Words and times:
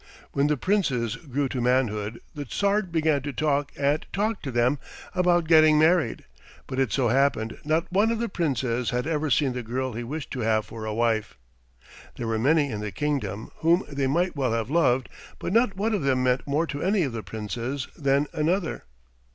When 0.31 0.47
the 0.47 0.57
Princes 0.57 1.15
grew 1.15 1.47
to 1.49 1.61
manhood 1.61 2.21
the 2.33 2.43
Tsar 2.45 2.81
began 2.81 3.21
to 3.21 3.31
talk 3.31 3.71
and 3.77 4.03
talk 4.11 4.41
to 4.41 4.49
them 4.49 4.79
about 5.13 5.47
getting 5.47 5.77
married, 5.77 6.23
but 6.65 6.79
it 6.79 6.91
so 6.91 7.09
happened 7.09 7.59
not 7.63 7.85
one 7.93 8.09
of 8.09 8.17
the 8.17 8.27
Princes 8.27 8.89
had 8.89 9.05
ever 9.05 9.29
seen 9.29 9.53
the 9.53 9.61
girl 9.61 9.93
he 9.93 10.03
wished 10.03 10.31
to 10.31 10.39
have 10.39 10.65
for 10.65 10.85
a 10.85 10.93
wife. 10.95 11.37
There 12.15 12.25
were 12.25 12.39
many 12.39 12.71
in 12.71 12.79
the 12.79 12.91
kingdom 12.91 13.51
whom 13.57 13.83
they 13.91 14.07
might 14.07 14.35
well 14.35 14.53
have 14.53 14.71
loved, 14.71 15.07
but 15.37 15.53
not 15.53 15.77
one 15.77 15.93
of 15.93 16.01
them 16.01 16.23
meant 16.23 16.47
more 16.47 16.65
to 16.65 16.81
any 16.81 17.03
of 17.03 17.11
the 17.13 17.21
Princes 17.21 17.87
than 17.95 18.25
another. 18.33 18.85